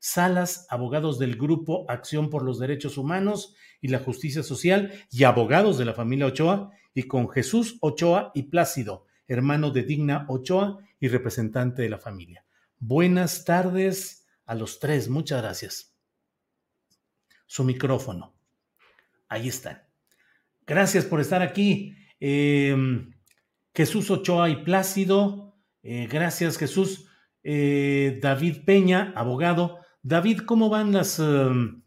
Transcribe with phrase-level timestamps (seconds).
[0.00, 5.78] Salas, abogados del Grupo Acción por los Derechos Humanos y la Justicia Social y abogados
[5.78, 11.08] de la familia Ochoa, y con Jesús Ochoa y Plácido, hermano de Digna Ochoa y
[11.08, 12.44] representante de la familia.
[12.78, 15.94] Buenas tardes a los tres, muchas gracias.
[17.46, 18.34] Su micrófono.
[19.28, 19.82] Ahí están.
[20.66, 21.94] Gracias por estar aquí.
[22.18, 22.76] Eh,
[23.74, 25.56] Jesús Ochoa y Plácido.
[25.82, 27.06] Eh, gracias, Jesús.
[27.42, 29.78] Eh, David Peña, abogado.
[30.02, 31.18] David, ¿cómo van las...
[31.18, 31.82] Um,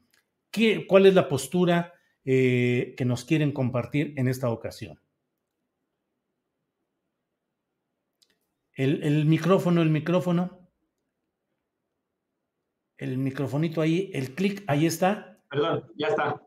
[0.51, 1.93] qué, ¿Cuál es la postura
[2.25, 4.99] eh, que nos quieren compartir en esta ocasión?
[8.75, 10.59] El, el, micrófono, el micrófono.
[12.97, 15.39] El microfonito ahí, el clic, ahí está.
[15.49, 16.41] Perdón, ya está.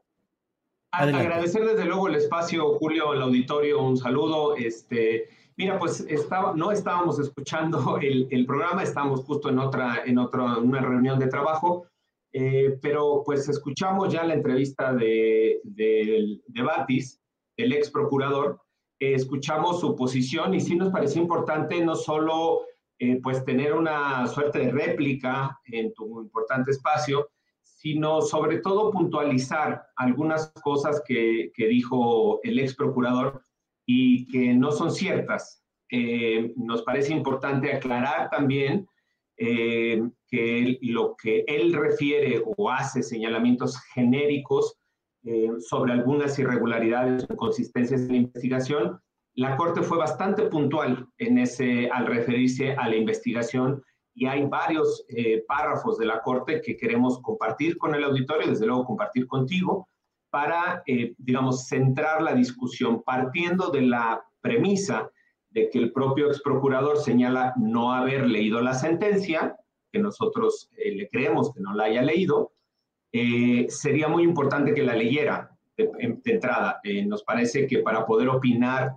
[0.92, 1.26] Adelante.
[1.26, 4.56] Agradecer desde luego el espacio, Julio, el auditorio, un saludo.
[4.56, 10.18] Este, Mira, pues estaba, no estábamos escuchando el, el, programa, estábamos justo en otra, en
[10.18, 11.86] otra, una reunión de trabajo,
[12.32, 17.22] eh, pero pues escuchamos ya la entrevista de, de, de Batis,
[17.56, 18.60] el ex procurador,
[19.00, 22.62] eh, escuchamos su posición y sí nos pareció importante no solo
[22.98, 27.30] eh, pues tener una suerte de réplica en tu importante espacio,
[27.62, 33.45] sino sobre todo puntualizar algunas cosas que, que dijo el ex procurador
[33.86, 35.62] y que no son ciertas.
[35.90, 38.88] Eh, nos parece importante aclarar también
[39.38, 44.76] eh, que lo que él refiere o hace señalamientos genéricos
[45.24, 49.00] eh, sobre algunas irregularidades o inconsistencias en la investigación,
[49.34, 53.82] la Corte fue bastante puntual en ese, al referirse a la investigación
[54.14, 55.04] y hay varios
[55.46, 59.90] párrafos de la Corte que queremos compartir con el auditorio, desde luego compartir contigo,
[60.30, 65.10] para, eh, digamos, centrar la discusión partiendo de la premisa
[65.50, 69.56] de que el propio ex procurador señala no haber leído la sentencia,
[69.90, 72.52] que nosotros eh, le creemos que no la haya leído,
[73.12, 75.88] eh, sería muy importante que la leyera de,
[76.22, 76.80] de entrada.
[77.06, 78.96] nos parece que para poder opinar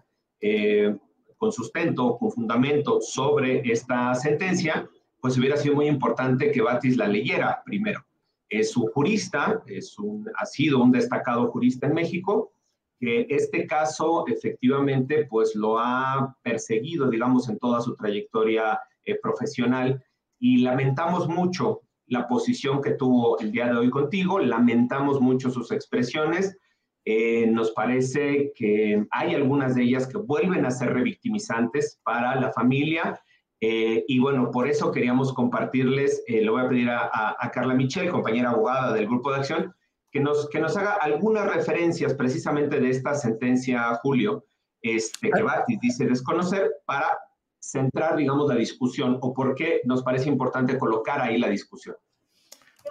[1.38, 4.90] con sustento, con fundamento sobre esta sentencia,
[5.22, 8.06] pues hubiera sido muy importante que Batis la leyera primero
[8.50, 12.52] es un jurista, es un, ha sido un destacado jurista en México,
[13.00, 20.04] que este caso efectivamente pues lo ha perseguido, digamos, en toda su trayectoria eh, profesional.
[20.40, 25.72] Y lamentamos mucho la posición que tuvo el día de hoy contigo, lamentamos mucho sus
[25.72, 26.58] expresiones,
[27.06, 32.52] eh, nos parece que hay algunas de ellas que vuelven a ser revictimizantes para la
[32.52, 33.20] familia
[33.62, 37.74] eh, y bueno, por eso queríamos compartirles, eh, le voy a pedir a, a, Carla
[37.74, 39.76] Michel, compañera abogada del Grupo de Acción,
[40.12, 44.46] que nos, que nos haga algunas referencias precisamente de esta sentencia, Julio,
[44.82, 47.20] este, que Batis dice desconocer, para
[47.60, 51.96] centrar, digamos, la discusión o por qué nos parece importante colocar ahí la discusión.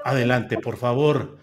[0.04, 1.38] Adelante, por favor.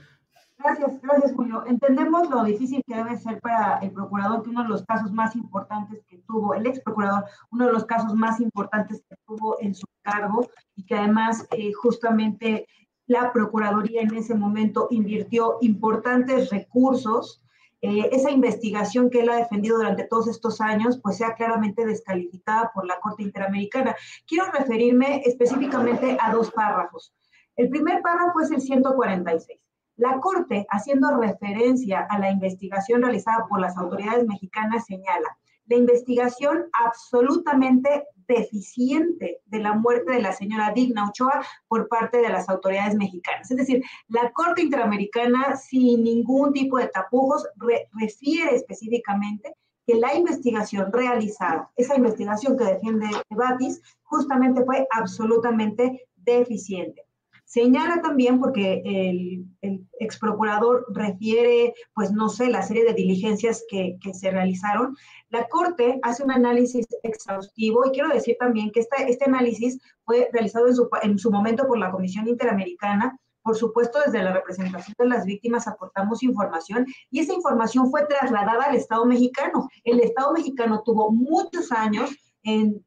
[0.57, 1.65] Gracias, gracias Julio.
[1.67, 5.35] Entendemos lo difícil que debe ser para el procurador que uno de los casos más
[5.35, 9.75] importantes que tuvo, el ex procurador, uno de los casos más importantes que tuvo en
[9.75, 12.67] su cargo y que además eh, justamente
[13.07, 17.41] la Procuraduría en ese momento invirtió importantes recursos.
[17.81, 22.71] Eh, esa investigación que él ha defendido durante todos estos años, pues sea claramente descalificada
[22.73, 23.95] por la Corte Interamericana.
[24.25, 27.13] Quiero referirme específicamente a dos párrafos.
[27.55, 29.64] El primer párrafo es el 146
[29.97, 35.37] la Corte, haciendo referencia a la investigación realizada por las autoridades mexicanas, señala,
[35.67, 42.29] la investigación absolutamente deficiente de la muerte de la señora Digna Ochoa por parte de
[42.29, 43.49] las autoridades mexicanas.
[43.49, 47.47] Es decir, la Corte Interamericana, sin ningún tipo de tapujos,
[47.93, 49.53] refiere específicamente
[49.85, 57.04] que la investigación realizada, esa investigación que defiende Batis, justamente fue absolutamente deficiente.
[57.45, 63.63] Señala también, porque el, el ex procurador refiere, pues no sé, la serie de diligencias
[63.69, 64.95] que, se realizaron,
[65.29, 70.27] la Corte hace un análisis exhaustivo y quiero decir también que esta, este análisis fue
[70.33, 74.95] realizado en su, en su momento por la Comisión Interamericana por supuesto, desde la representación
[74.97, 79.69] de las víctimas aportamos información y esa información fue trasladada al Estado mexicano.
[79.83, 82.09] El Estado mexicano tuvo muchos años
[82.41, 82.83] en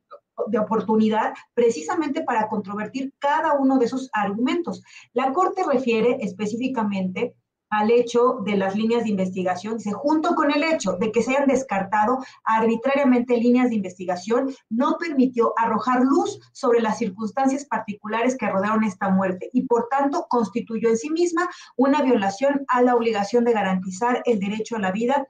[0.46, 4.82] de oportunidad precisamente para controvertir cada uno de esos argumentos.
[5.12, 7.34] La Corte refiere específicamente
[7.70, 11.32] al hecho de las líneas de investigación, dice, junto con el hecho de que se
[11.32, 18.48] hayan descartado arbitrariamente líneas de investigación, no permitió arrojar luz sobre las circunstancias particulares que
[18.48, 23.44] rodearon esta muerte y por tanto constituyó en sí misma una violación a la obligación
[23.44, 25.28] de garantizar el derecho a la vida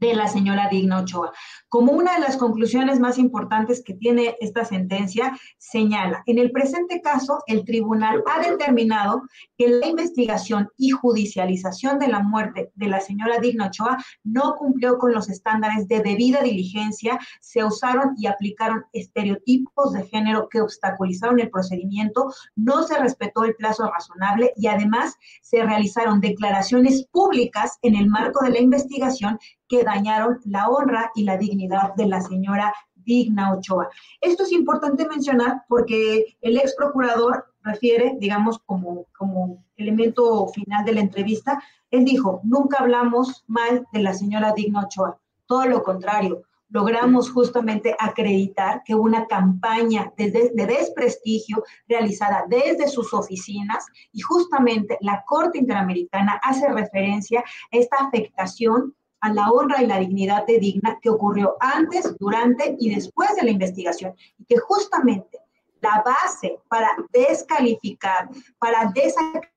[0.00, 1.32] de la señora Digna Ochoa.
[1.68, 7.00] Como una de las conclusiones más importantes que tiene esta sentencia, señala, en el presente
[7.00, 9.22] caso, el tribunal ha determinado
[9.56, 14.98] que la investigación y judicialización de la muerte de la señora Digna Ochoa no cumplió
[14.98, 21.40] con los estándares de debida diligencia, se usaron y aplicaron estereotipos de género que obstaculizaron
[21.40, 27.94] el procedimiento, no se respetó el plazo razonable y además se realizaron declaraciones públicas en
[27.94, 29.38] el marco de la investigación
[29.70, 33.88] que dañaron la honra y la dignidad de la señora Digna Ochoa.
[34.20, 40.94] Esto es importante mencionar porque el ex procurador refiere, digamos, como, como elemento final de
[40.94, 46.42] la entrevista, él dijo, nunca hablamos mal de la señora Digna Ochoa, todo lo contrario,
[46.68, 54.96] logramos justamente acreditar que una campaña de, de, desprestigio realizada desde sus oficinas y justamente
[55.00, 60.58] la Corte Interamericana hace referencia a esta afectación a la honra y la dignidad de
[60.58, 64.14] digna que ocurrió antes, durante y después de la investigación.
[64.38, 65.38] Y que justamente
[65.80, 68.28] la base para descalificar,
[68.58, 69.50] para desacreditar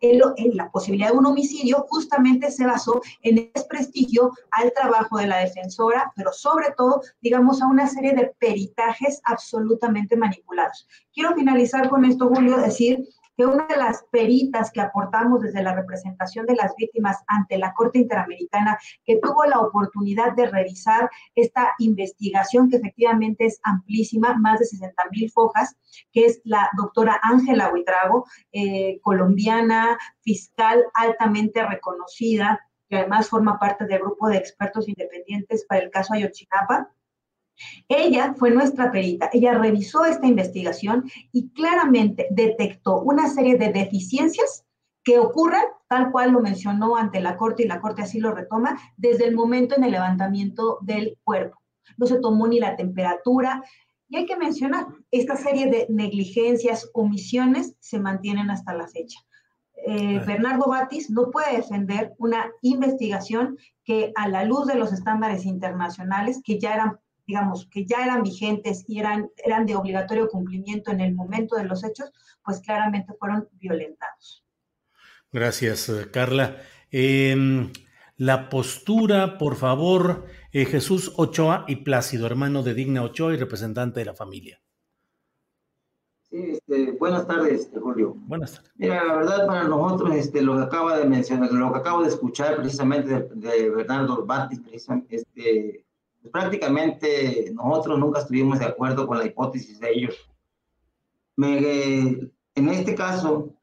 [0.00, 5.26] en, la posibilidad de un homicidio, justamente se basó en el desprestigio al trabajo de
[5.26, 10.88] la defensora, pero sobre todo, digamos, a una serie de peritajes absolutamente manipulados.
[11.12, 13.06] Quiero finalizar con esto, Julio, decir
[13.40, 17.72] que una de las peritas que aportamos desde la representación de las víctimas ante la
[17.72, 24.58] Corte Interamericana, que tuvo la oportunidad de revisar esta investigación, que efectivamente es amplísima, más
[24.58, 25.74] de 60 mil fojas,
[26.12, 32.60] que es la doctora Ángela Huitrago, eh, colombiana, fiscal altamente reconocida,
[32.90, 36.90] que además forma parte del grupo de expertos independientes para el caso Ayotzinapa
[37.88, 44.64] ella fue nuestra perita, ella revisó esta investigación y claramente detectó una serie de deficiencias
[45.02, 48.78] que ocurren, tal cual lo mencionó ante la Corte y la Corte así lo retoma,
[48.96, 51.58] desde el momento en el levantamiento del cuerpo.
[51.96, 53.62] No se tomó ni la temperatura.
[54.08, 59.20] Y hay que mencionar, esta serie de negligencias, omisiones, se mantienen hasta la fecha.
[59.86, 65.46] Eh, Bernardo Batis no puede defender una investigación que a la luz de los estándares
[65.46, 66.98] internacionales, que ya eran
[67.30, 71.64] digamos, que ya eran vigentes y eran, eran de obligatorio cumplimiento en el momento de
[71.64, 72.10] los hechos,
[72.44, 74.44] pues claramente fueron violentados.
[75.30, 76.56] Gracias, eh, Carla.
[76.90, 77.72] Em,
[78.16, 84.00] la postura, por favor, eh, Jesús Ochoa y Plácido, hermano de Digna Ochoa y representante
[84.00, 84.60] de la familia.
[86.28, 88.14] Sí, este, buenas tardes, este, Julio.
[88.26, 88.72] Buenas tardes.
[88.74, 92.08] Mira, la verdad para nosotros, este, lo que acaba de mencionar, lo que acabo de
[92.08, 94.60] escuchar precisamente de, de Bernardo Batis,
[95.08, 95.84] este,
[96.32, 100.14] prácticamente nosotros nunca estuvimos de acuerdo con la hipótesis de ellos.
[101.36, 103.54] en este caso,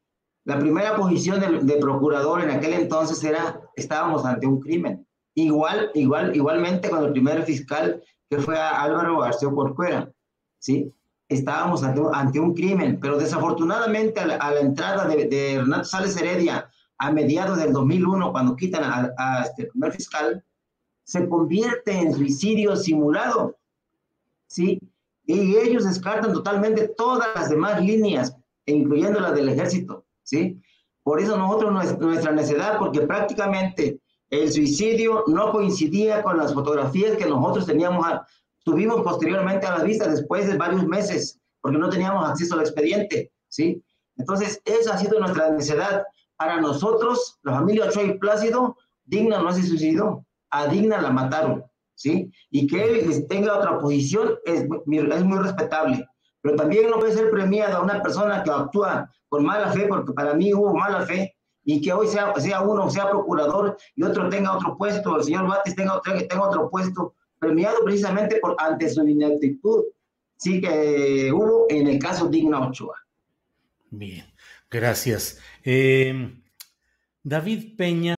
[0.44, 5.06] la primera posición de, procurador en aquel entonces era, estábamos ante un crimen.
[5.34, 10.10] Igual, igual, igualmente con el primer fiscal que fue Álvaro García Corcuera,
[10.58, 10.92] ¿sí?
[11.28, 17.12] Estábamos ante, un crimen, pero desafortunadamente a la, entrada de, de Renato Sales Heredia a
[17.12, 20.42] mediados del 2001, cuando quitan a, a este primer fiscal,
[21.08, 23.56] se convierte en suicidio simulado,
[24.46, 24.78] ¿sí?
[25.24, 28.36] Y ellos descartan totalmente todas las demás líneas,
[28.66, 30.60] incluyendo las del ejército, ¿sí?
[31.02, 33.98] Por eso nosotros, nuestra necedad, porque prácticamente
[34.28, 38.06] el suicidio no coincidía con las fotografías que nosotros teníamos,
[38.62, 43.32] tuvimos posteriormente a las vistas después de varios meses, porque no teníamos acceso al expediente,
[43.48, 43.82] ¿sí?
[44.18, 46.04] Entonces, esa ha sido nuestra necedad.
[46.36, 51.64] Para nosotros, la familia Ochoa y Plácido, digna no se suicidó a Digna la mataron,
[51.94, 52.30] ¿sí?
[52.50, 56.06] Y que él tenga otra posición es, es muy respetable.
[56.40, 60.34] Pero también no puede ser premiada una persona que actúa con mala fe, porque para
[60.34, 64.56] mí hubo mala fe, y que hoy sea, sea uno, sea procurador, y otro tenga
[64.56, 69.84] otro puesto, el señor Batis tenga, tenga otro puesto, premiado precisamente por, ante su inactitud,
[70.36, 72.96] sí que hubo en el caso Digna Ochoa.
[73.90, 74.24] Bien,
[74.70, 75.40] gracias.
[75.64, 76.34] Eh,
[77.22, 78.17] David Peña.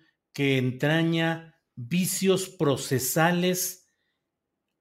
[0.33, 3.89] que entraña vicios procesales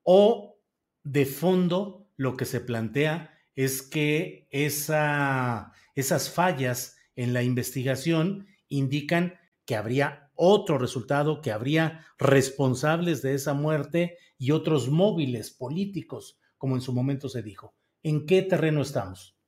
[0.02, 0.58] o
[1.02, 9.38] de fondo lo que se plantea es que esa, esas fallas en la investigación indican
[9.64, 16.76] que habría otro resultado, que habría responsables de esa muerte y otros móviles políticos, como
[16.76, 17.74] en su momento se dijo.
[18.02, 19.39] ¿En qué terreno estamos?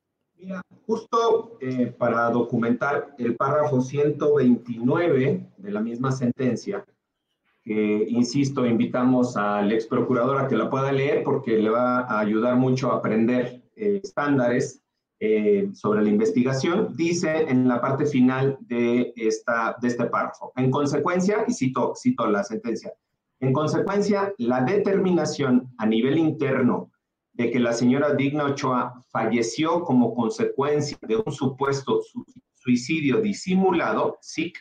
[0.43, 6.85] Mira, justo eh, para documentar el párrafo 129 de la misma sentencia,
[7.63, 12.57] que, insisto, invitamos al ex procurador que la pueda leer porque le va a ayudar
[12.57, 14.83] mucho a aprender eh, estándares
[15.21, 20.53] eh, sobre la investigación, dice en la parte final de, esta, de este párrafo.
[20.57, 22.93] En consecuencia, y cito, cito la sentencia,
[23.39, 26.92] en consecuencia, la determinación a nivel interno
[27.43, 32.01] de que la señora Digna Ochoa falleció como consecuencia de un supuesto
[32.55, 34.57] suicidio disimulado, SIC,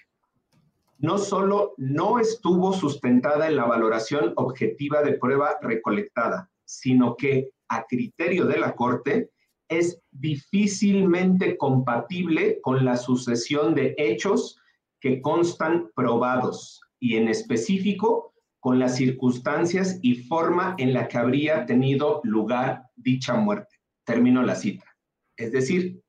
[0.98, 7.86] no solo no estuvo sustentada en la valoración objetiva de prueba recolectada, sino que, a
[7.86, 9.30] criterio de la Corte,
[9.70, 14.58] es difícilmente compatible con la sucesión de hechos
[15.00, 18.31] que constan probados y en específico
[18.62, 23.76] con las circunstancias y forma en la que habría tenido lugar dicha muerte.
[24.06, 24.86] Termino la cita.
[25.36, 26.00] Es decir,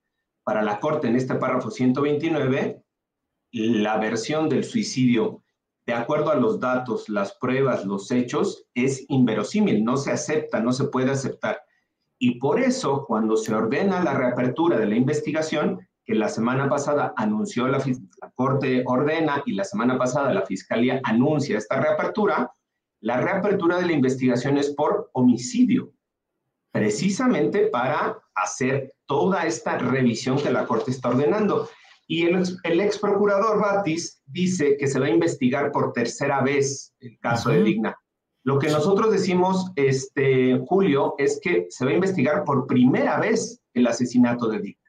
[0.45, 2.85] para la Corte en este párrafo 129,
[3.53, 5.43] la versión del suicidio,
[5.87, 10.73] de acuerdo a los datos, las pruebas, los hechos, es inverosímil, no se acepta, no
[10.73, 11.63] se puede aceptar.
[12.19, 17.13] Y por eso, cuando se ordena la reapertura de la investigación, que la semana pasada
[17.17, 22.53] anunció la, la Corte ordena y la semana pasada la Fiscalía anuncia esta reapertura,
[23.01, 25.93] la reapertura de la investigación es por homicidio,
[26.73, 31.69] precisamente para hacer toda esta revisión que la Corte está ordenando.
[32.07, 36.95] Y el, el ex procurador Batis dice que se va a investigar por tercera vez
[37.01, 37.97] el caso de Digna.
[38.45, 43.61] Lo que nosotros decimos, este, Julio, es que se va a investigar por primera vez
[43.73, 44.82] el asesinato de Digna.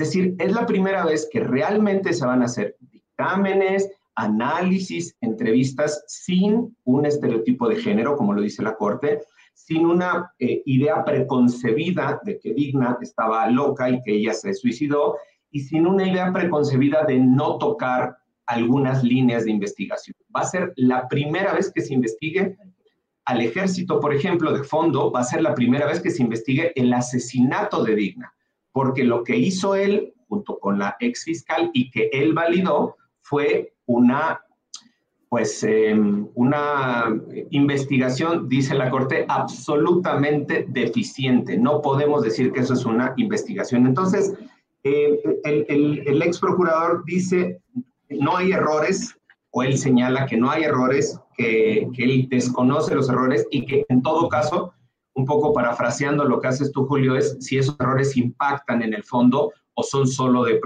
[0.00, 6.02] Es decir, es la primera vez que realmente se van a hacer dictámenes, análisis, entrevistas
[6.06, 9.20] sin un estereotipo de género, como lo dice la Corte,
[9.52, 15.18] sin una eh, idea preconcebida de que Digna estaba loca y que ella se suicidó,
[15.50, 18.16] y sin una idea preconcebida de no tocar
[18.46, 20.16] algunas líneas de investigación.
[20.34, 22.56] Va a ser la primera vez que se investigue
[23.26, 26.72] al ejército, por ejemplo, de fondo, va a ser la primera vez que se investigue
[26.74, 28.32] el asesinato de Digna
[28.72, 33.74] porque lo que hizo él junto con la ex fiscal y que él validó fue
[33.86, 34.40] una,
[35.28, 41.56] pues, em, una investigación, dice la Corte, absolutamente deficiente.
[41.58, 43.86] No podemos decir que eso es una investigación.
[43.86, 44.34] Entonces,
[44.84, 47.60] eh, el, ex procurador dice,
[48.08, 49.16] no hay errores,
[49.50, 54.02] o él señala que no hay errores, que él desconoce los errores y que en
[54.02, 54.74] todo caso
[55.14, 59.04] un poco parafraseando lo que haces tú, Julio, es si esos errores impactan en el
[59.04, 60.60] fondo o son solo de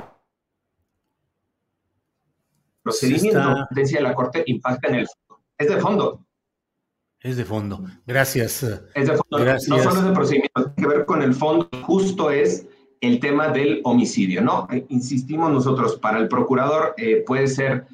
[2.83, 3.39] procedimiento.
[3.39, 5.43] La sentencia de la Corte impacta en el fondo.
[5.57, 6.27] Es de fondo.
[7.21, 7.83] Es de fondo.
[8.07, 8.63] Gracias.
[8.95, 9.45] Es de fondo.
[9.45, 11.69] No solo es de procedimiento, tiene que ver con el fondo.
[11.83, 12.67] Justo es
[13.01, 14.69] el tema del homicidio, ¿no?
[14.71, 17.87] Eh, insistimos nosotros, para el procurador eh, puede ser,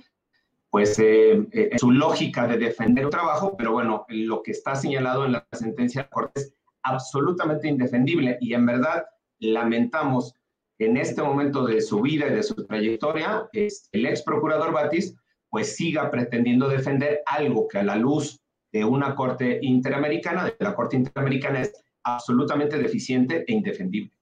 [0.71, 5.33] pues, eh, su lógica de defender el trabajo, pero bueno, lo que está señalado en
[5.33, 9.05] la sentencia de la Corte es absolutamente indefendible y en verdad
[9.41, 10.35] lamentamos
[10.79, 15.15] en este momento de su vida y de su trayectoria, el ex procurador Batis,
[15.50, 18.41] pues siga pretendiendo defender algo que a la luz
[18.73, 21.73] de una Corte Interamericana, de la Corte Interamericana, es
[22.05, 24.12] absolutamente deficiente e indefendible.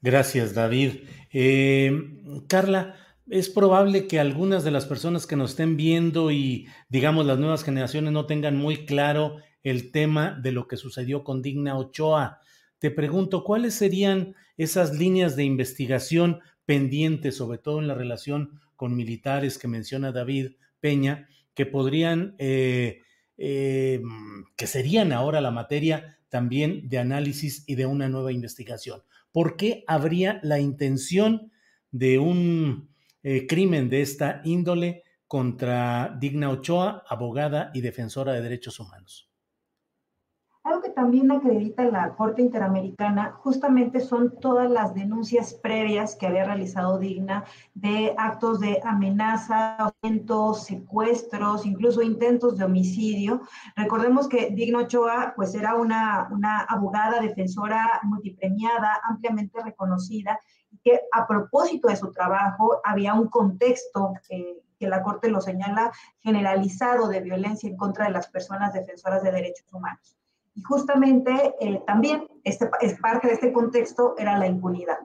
[0.00, 1.04] Gracias, David.
[1.32, 1.92] Eh,
[2.46, 2.94] Carla,
[3.30, 7.64] es probable que algunas de las personas que nos estén viendo y, digamos, las nuevas
[7.64, 12.40] generaciones no tengan muy claro el tema de lo que sucedió con Digna Ochoa.
[12.78, 18.94] Te pregunto, ¿cuáles serían esas líneas de investigación pendientes, sobre todo en la relación con
[18.94, 23.02] militares que menciona David Peña, que podrían, eh,
[23.36, 24.00] eh,
[24.56, 29.02] que serían ahora la materia también de análisis y de una nueva investigación?
[29.32, 31.52] ¿por qué habría la intención
[31.90, 32.90] de un
[33.30, 39.30] eh, crimen de esta índole contra Digna Ochoa, abogada y defensora de derechos humanos?
[40.64, 46.44] Algo que también acredita la Corte Interamericana justamente son todas las denuncias previas que había
[46.44, 47.44] realizado Digna
[47.74, 49.92] de actos de amenaza,
[50.54, 53.42] secuestros, incluso intentos de homicidio.
[53.76, 60.40] Recordemos que Digna Ochoa pues era una, una abogada defensora multipremiada, ampliamente reconocida,
[60.82, 67.08] que a propósito de su trabajo había un contexto que la Corte lo señala generalizado
[67.08, 70.16] de violencia en contra de las personas defensoras de derechos humanos.
[70.54, 74.98] Y justamente eh, también este, es parte de este contexto era la impunidad.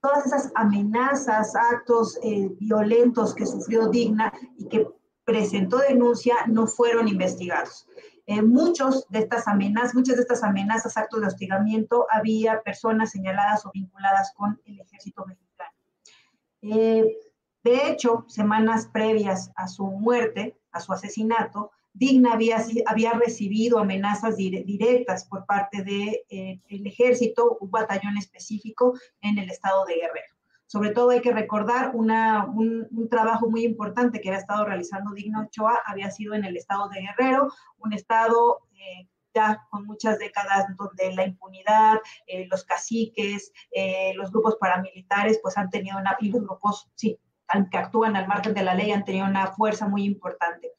[0.00, 4.86] Todas esas amenazas, actos eh, violentos que sufrió Digna y que
[5.24, 7.86] presentó denuncia no fueron investigados.
[8.26, 13.64] Eh, muchos de estas amenazas, muchas de estas amenazas, actos de hostigamiento, había personas señaladas
[13.64, 15.46] o vinculadas con el ejército mexicano.
[16.60, 24.36] de hecho, semanas previas a su muerte, a su asesinato, Digna había, había recibido amenazas
[24.36, 30.35] directas por parte del de, eh, ejército, un batallón específico en el estado de Guerrero.
[30.66, 35.42] Sobre todo hay que recordar una, un, trabajo muy importante que había estado realizando Digna
[35.42, 40.66] Ochoa, había sido en el estado de Guerrero, un estado eh, ya con muchas décadas
[40.76, 46.30] donde la impunidad, eh, los caciques, eh, los grupos paramilitares, pues han tenido una, y
[46.30, 47.20] los grupos, sí,
[47.70, 50.72] que actúan al margen de la ley, han tenido una fuerza muy importante.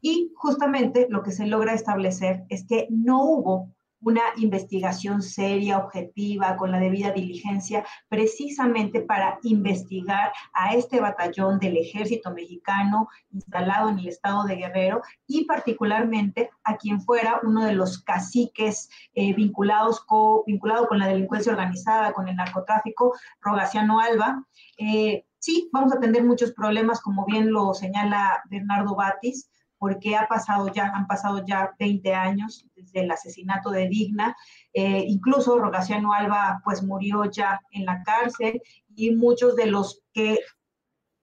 [0.00, 3.74] Y justamente lo que se logra establecer es que no hubo
[4.06, 11.76] una investigación seria, objetiva, con la debida diligencia, precisamente para investigar a este batallón del
[11.76, 17.72] ejército mexicano instalado en el estado de Guerrero y particularmente a quien fuera uno de
[17.72, 24.46] los caciques eh, vinculados co, vinculado con la delincuencia organizada, con el narcotráfico, Rogaciano Alba.
[24.78, 30.26] Eh, sí, vamos a tener muchos problemas, como bien lo señala Bernardo Batis, porque ha
[30.26, 34.36] pasado ya, han pasado ya 20 años desde el asesinato de Digna.
[34.72, 38.62] Eh, incluso Rogaciano Alba pues murió ya en la cárcel
[38.94, 40.38] y muchos de los que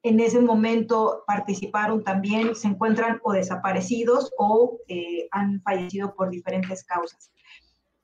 [0.03, 6.83] en ese momento participaron también se encuentran o desaparecidos o eh, han fallecido por diferentes
[6.83, 7.31] causas.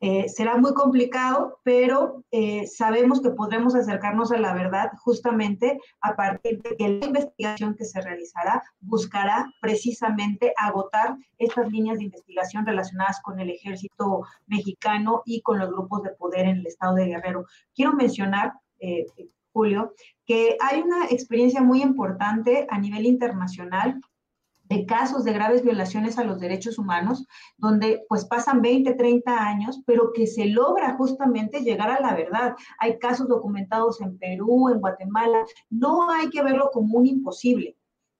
[0.02, 6.16] Eh, será muy complicado, pero eh, sabemos que podremos acercarnos a la verdad justamente a
[6.16, 12.66] partir de que la investigación que se realizará buscará precisamente agotar estas líneas de investigación
[12.66, 17.08] relacionadas con el ejército mexicano y con los grupos de poder en el estado de
[17.08, 17.46] Guerrero.
[17.76, 19.06] Quiero mencionar, eh,
[19.52, 19.94] Julio,
[20.26, 24.00] que hay una experiencia muy importante a nivel internacional
[24.70, 27.28] de casos de graves violaciones a los derechos humanos,
[27.58, 32.56] donde pues pasan 20, 30 años, pero que se logra justamente llegar a la verdad.
[32.78, 37.76] Hay casos documentados en Perú, en Guatemala, no hay que verlo como un imposible.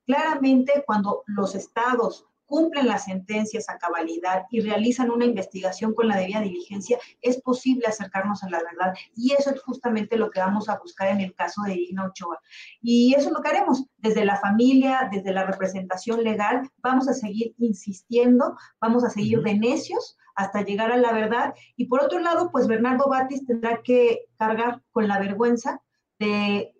[0.06, 6.18] Claramente, cuando los estados cumplen las sentencias a cabalidad y realizan una investigación con la
[6.18, 8.94] debida diligencia, es posible acercarnos a la verdad.
[9.16, 12.40] Y eso es justamente lo que vamos a buscar en el caso de Irina Ochoa.
[12.82, 16.68] Y eso es lo que haremos desde la familia, desde la representación legal.
[16.82, 21.54] Vamos a seguir insistiendo, vamos a seguir de necios hasta llegar a la verdad.
[21.76, 25.82] Y por otro lado, pues Bernardo Batis tendrá que cargar con la vergüenza
[26.18, 26.74] de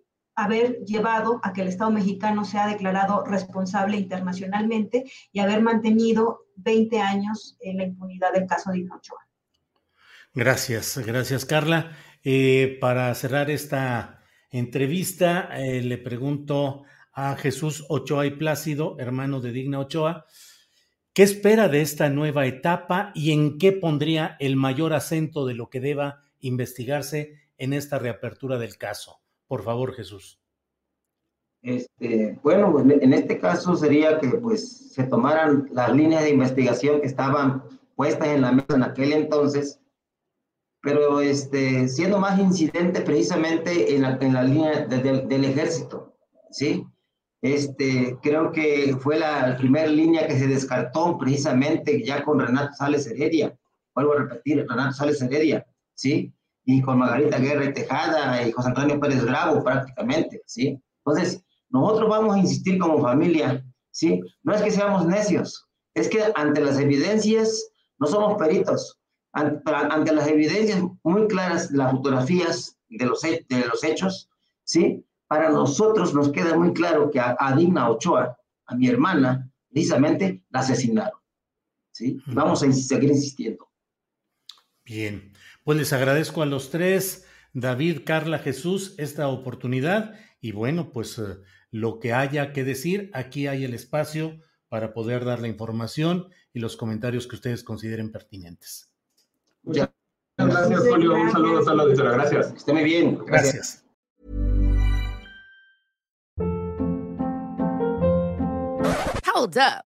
[0.44, 7.00] haber llevado a que el Estado mexicano sea declarado responsable internacionalmente y haber mantenido 20
[7.00, 9.26] años en la impunidad del caso de Ochoa.
[10.34, 11.92] Gracias, gracias Carla.
[12.22, 19.52] Eh, para cerrar esta entrevista, eh, le pregunto a Jesús Ochoa y Plácido, hermano de
[19.52, 20.26] Digna Ochoa,
[21.12, 25.70] ¿qué espera de esta nueva etapa y en qué pondría el mayor acento de lo
[25.70, 29.19] que deba investigarse en esta reapertura del caso.
[29.50, 30.38] Por favor, Jesús.
[31.60, 37.00] Este, bueno, pues, en este caso sería que pues se tomaran las líneas de investigación
[37.00, 37.64] que estaban
[37.96, 39.80] puestas en la mesa en aquel entonces,
[40.80, 46.14] pero este, siendo más incidente precisamente en la, en la línea del ejército,
[46.52, 46.86] ¿sí?
[47.42, 53.08] Este, creo que fue la primera línea que se descartó precisamente ya con Renato Sales
[53.08, 53.58] Heredia,
[53.96, 56.32] vuelvo a repetir, Renato Sales Heredia, ¿sí?
[56.70, 60.80] Y con Margarita Guerra y Tejada y José Antonio Pérez Bravo prácticamente, ¿sí?
[61.04, 64.20] Entonces, nosotros vamos a insistir como familia, ¿sí?
[64.44, 69.00] No es que seamos necios, es que ante las evidencias, no somos peritos,
[69.32, 74.30] ante, las evidencias muy claras, las fotografías de los, de los hechos,
[74.62, 75.04] ¿sí?
[75.26, 80.60] Para nosotros nos queda muy claro que a, Digna Ochoa, a mi hermana, precisamente la
[80.60, 81.18] asesinaron,
[81.90, 82.16] ¿sí?
[82.26, 83.68] Vamos a seguir insistiendo.
[84.84, 85.32] Bien,
[85.70, 91.18] pues les agradezco a los tres, David, Carla, Jesús, esta oportunidad y bueno, pues...
[91.18, 91.38] Eh,
[91.70, 93.10] lo que haya que decir.
[93.14, 98.12] Aquí hay el espacio para poder dar la información y los comentarios que ustedes consideren
[98.12, 98.92] pertinentes.
[99.62, 99.90] Muchas
[100.36, 101.14] gracias, Julio.
[101.14, 102.12] Un saludo a la auditora.
[102.12, 102.52] Gracias.
[102.54, 103.18] esté muy bien.
[103.26, 103.84] Gracias.
[109.32, 109.89] Hold up.